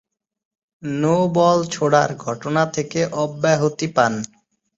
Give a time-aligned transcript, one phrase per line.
[0.83, 4.13] No-ball ছোঁড়ার ঘটনা থেকে অব্যহতি পান।